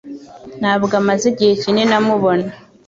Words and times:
Ntabwo 0.59 0.93
amaze 1.01 1.23
igihe 1.31 1.53
kinini 1.61 1.93
amubona. 1.99 2.49